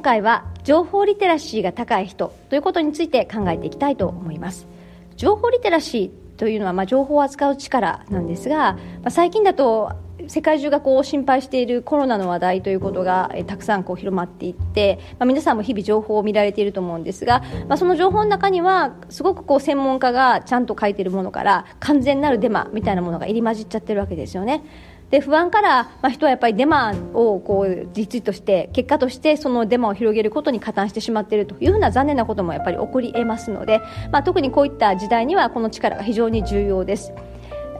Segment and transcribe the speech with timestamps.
[0.00, 4.66] 今回は情報リテラシーが高い人ということについて考えていきたいと思います
[5.14, 9.92] 情報リテラシーというのは、まあ、情報を扱う力なんですが、まあ、最近だと
[10.26, 24.62] 世界中がこう心配しているコロナの話題ということが、えたくさんこう広まっていって、まあ、皆さんも日々情報を見られていると思うんですが、まあ、その情報の中にはすごくこう専門家がちゃんと書いているものから完全なるデマみたいなものが入り混じっちゃってるわけですよね。
[25.10, 33.80] で不安から、まあ、人はやっぱりデマをこう実として結果としてそのデマを広げることに加担してしまっているというふうな残念なこともやっぱり起こり得ますので、
[34.12, 37.12] まあ、特にこういった時代にはこの力が非常に重要です。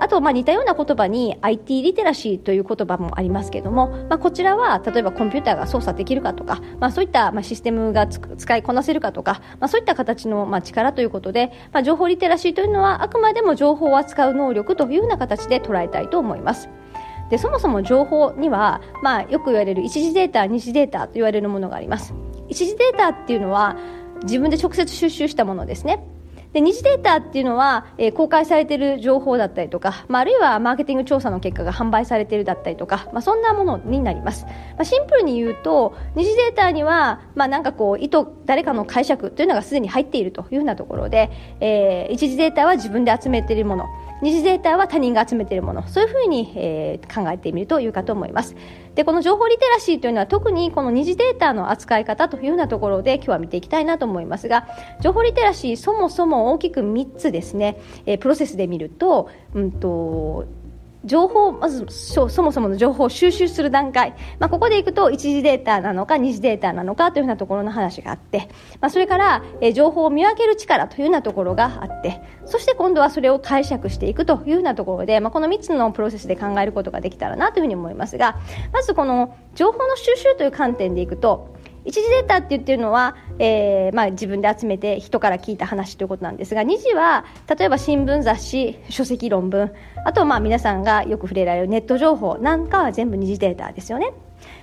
[0.00, 16.70] あと、まあ、似たような言葉に IT リテラシーという言葉もありますけれども、まあ、こちらは例えばコンピューターが操作できるかとか、まあ、そういったまあシステムが使いこなせるかとか、まあ、そういった形のまあ力ということで、まあ、情報リテラシーというのはあくまでも情報を扱う能力というような形で捉えたいと思います。
[17.30, 22.12] でそもそも情報には、まあ、よく言われる一次データ二次データと言われるものがあります。
[22.48, 23.76] 一次データっていうのは
[24.24, 26.04] 自分で直接収集したものですね。
[26.52, 43.86] で二次データっていうのは、えー、公開されている情報だったりとか、まあ、あるいはマーケティング調査の結果が販売されているだったりとか、まあ、そんなものになります、まあ、シンプルに言うと二次データには、まあ、なんかこう意図誰かの解釈というのがすでに入っているというようなところで、えー、一次データは自分で集めているもの。
[44.22, 45.86] 二次データは他人が集めているもの。
[45.86, 48.54] そういうふうに、えー、考えてみるというかと思います。
[48.94, 54.66] でこの情報リテラシーというのは特にこの二次データの扱い方というようなところで今日は見ていきたいなと思いますが
[55.00, 60.44] 情報リテラシーそもそも大きく3つですね、えー、プロセスで見ると,、うんと
[61.04, 68.48] 情報まずそもそもの情報を収集する段階、まあ、ここでいくと一次データなのか二次データなのかというようなところの話があって、
[68.80, 72.20] まあ、それから、え情報を見分ける力というようなところがあって。
[72.46, 78.38] そして今度はそれを解釈していくというようなところで、まあ、この3つのプロセスで考えることができたらなというふうに思いますが。
[78.72, 89.72] まずこの情報の収集という観点でいくと一次データって言ってるのは、えーまあ、自分で集めて人から聞いた話ということなんですが二次は例えば新聞雑誌書籍論文
[90.04, 94.12] あとまあ皆さんがよく触れられるネット情報なんかは全部二次データですよね。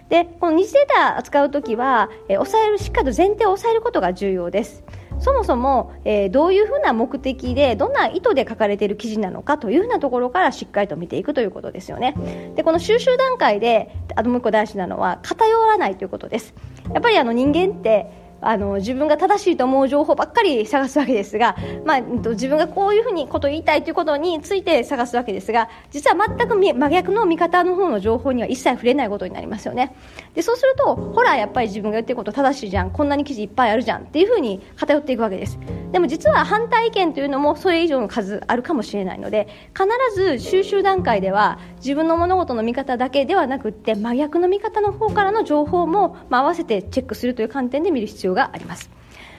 [0.10, 4.84] でこの二次データ扱う時は、えー、抑えるしっかりと前提を抑えることが重要です。
[5.28, 12.16] そもそも、えー、どういうふうな目的でどんな意図で書かれている記事なのかというふうなところからしっかりと見ていくということですよね。
[12.56, 16.54] でこの収集段階であともう一個大事なのは偏らないということです。
[16.94, 21.56] やっぱりあの人間ってあの自分が正しいと思う情報ばっかり探すわけですが、
[21.86, 29.96] まあ、自分がこういうふうにこと言いたいということについて探すわけですが実は全く真逆の見方の方の情報には一切触れないことになりますよね。
[30.36, 32.92] でそうするとほらやっぱり自分が言ってること正しいじゃん。
[32.92, 35.60] こんなに記事いっぱいあるじゃんっていうふうに偏っていくわけです。
[35.92, 48.90] でも実は反対意見というのもそれ以上の数あるかもしれないので必ず収集段階では自分の物事の見方だけではなくって真逆の見方の方からの情報も、まあ、合わせてチェックするという観点で見る必要があります。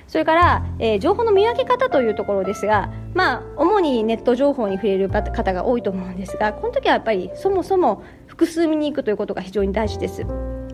[0.08, 10.24] それから、えー、情報の見分け方というところですが、まあ、主にネット情報に触れる方が多いと思うんですがこの時はやっぱりそもそも複数見に行くということが非常に大事です。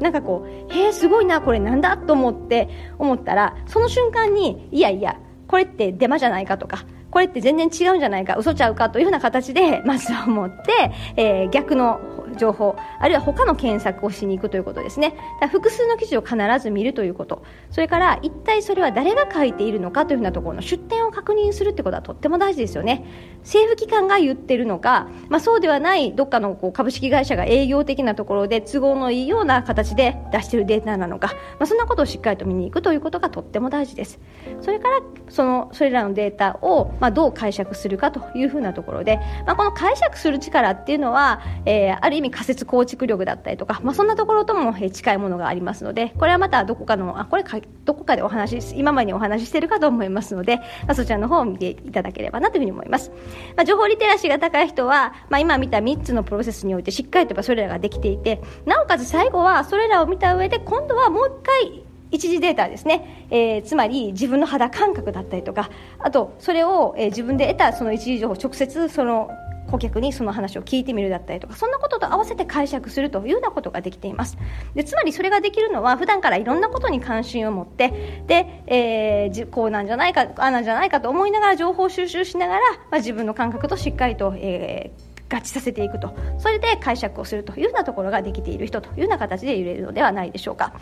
[0.01, 12.01] なんかこうへえすごいなこれなんだと思って思ったらその瞬間にいやいやこれってデマじゃないかとかこれって全然違うんじゃないか嘘ちゃうかというふうな形でまずは思って、えー、逆の
[12.37, 15.17] 情報あるいは他の検索をしに行くということですね。
[15.51, 17.43] 複数の記事を必ず見るということ。
[17.71, 23.05] それから一体それは誰が書いているのかというふうなところの出典を確認するってことはとっても大事ですよね。
[23.43, 31.29] 政府機関が言ってるのか、まあ、そうではないどっかのこう株式会社が営業的なところで都合のいいような形で出しているデータなのか、
[31.59, 34.19] まあ、そんなことをしっかりと見に行くということがとっても大事です。
[34.61, 53.11] それからそのそれらのデータを、まあ、どう解釈するかというふうなところで、まあ、この解釈する力っていうのは、えー、ある意味仮説構築力だったりとか、まあ、そんなところとも近いものがありますのでこれはまたどこかのあこれかどこかでお話今までにお話ししているかと思いますので、まあ、そちらの方を見ていただければなというふうに思います、
[53.57, 61.85] まあ、情報リテラシーが高い人は、まあ、今見た3つのプロセスにおいてしっかりとそれらができていてなおかつ最後はそれらを見た上で今度はもう一回
[62.15, 65.69] 一次データですね、えー、つまり自分の肌感覚だったりとか
[65.99, 69.31] あとそれを、えー、自分で得たその一次情報を直接その
[69.75, 74.39] 顧客にその話を聞いてみるだったりとかそんなことと合わせて解釈するというようなことができています。
[74.75, 86.15] でつまりそれができるのは普段からいろんなことに関心を持ってで、えー、こうなんじゃないかああなんじゃないかと思いながら情報収集しながら、まあ、自分の感覚としっかりと、えー合致させていくと。
[86.39, 90.75] それで解釈をするというようなところができている人というような形で揺れるのではないでしょうか。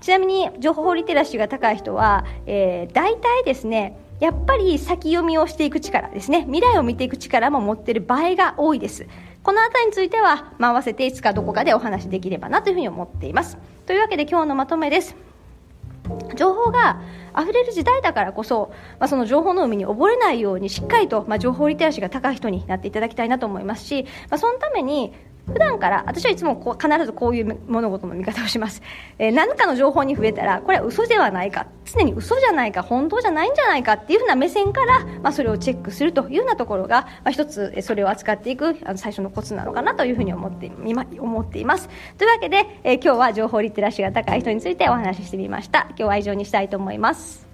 [0.00, 6.42] ちなみに情報リテラシーが高い人は、えー、大体ですねやっぱり先読みをしていく力ですね。
[6.42, 9.06] 未来を見ていく力も持っている場合が多いです。
[9.42, 13.56] この辺りについては、まあ、合わせていつかどこかでお話しできればなというふうに思っています。
[13.86, 15.27] というわけで今日のまとめです。
[16.34, 17.00] 情報が
[17.38, 25.12] 溢れる時代だからこそ、まあ、その情報の海に溺れないようにしっかりと、まあ、情報リテラシーが高い人になっていただきたいなと思いますし、まあ、そのために
[25.52, 28.82] 普段から私はいつもこう必ずこういう物事の見方をします、
[29.18, 31.66] えー、何かの情報に触れたらこれは嘘ではないか。
[31.90, 40.70] 常に嘘じゃないか本当じゃないんじゃないかっていうふうな目線から、まあ、それをチェックするというようなところが、まあ、一つそれを扱っていくあの最初のコツなのかなというふうに思って
[41.18, 41.88] 思っています。
[42.16, 45.86] というわけで、えー、今日は情報リテラシーが高い人についてお話ししてみました。
[45.90, 47.47] 今日は以上にしたいと思います。